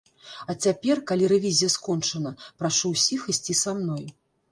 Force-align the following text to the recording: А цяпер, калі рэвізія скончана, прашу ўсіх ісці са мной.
А 0.51 0.53
цяпер, 0.67 1.01
калі 1.11 1.27
рэвізія 1.33 1.69
скончана, 1.75 2.31
прашу 2.63 2.91
ўсіх 2.95 3.29
ісці 3.35 3.57
са 3.61 3.75
мной. 3.83 4.03